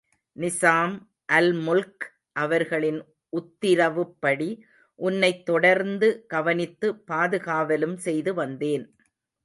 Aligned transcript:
நிசாம் 0.35 0.95
அல்முல்க் 1.33 2.05
அவர்களின் 2.33 2.99
உத்திரவுப்படி 3.33 4.49
உன்னைத் 4.99 5.45
தொடர்ந்து 5.45 6.25
கவனித்து 6.27 6.93
பாதுகாவலும் 7.07 7.97
செய்து 7.97 8.33
வந்தேன். 8.33 8.85